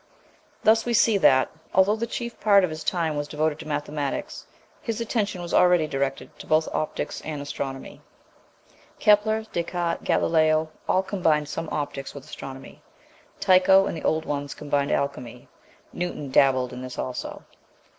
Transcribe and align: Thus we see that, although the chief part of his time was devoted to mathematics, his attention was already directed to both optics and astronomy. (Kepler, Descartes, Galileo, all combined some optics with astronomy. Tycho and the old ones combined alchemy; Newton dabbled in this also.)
Thus 0.63 0.83
we 0.83 0.95
see 0.95 1.19
that, 1.19 1.51
although 1.75 1.95
the 1.95 2.07
chief 2.07 2.39
part 2.39 2.63
of 2.63 2.71
his 2.71 2.83
time 2.83 3.15
was 3.15 3.27
devoted 3.27 3.59
to 3.59 3.67
mathematics, 3.67 4.47
his 4.81 4.99
attention 4.99 5.43
was 5.43 5.53
already 5.53 5.85
directed 5.85 6.39
to 6.39 6.47
both 6.47 6.67
optics 6.73 7.21
and 7.23 7.39
astronomy. 7.39 8.01
(Kepler, 8.97 9.45
Descartes, 9.53 10.03
Galileo, 10.03 10.69
all 10.89 11.03
combined 11.03 11.49
some 11.49 11.69
optics 11.71 12.15
with 12.15 12.23
astronomy. 12.23 12.81
Tycho 13.39 13.85
and 13.85 13.95
the 13.95 14.01
old 14.03 14.25
ones 14.25 14.55
combined 14.55 14.91
alchemy; 14.91 15.47
Newton 15.93 16.31
dabbled 16.31 16.73
in 16.73 16.81
this 16.81 16.97
also.) 16.97 17.43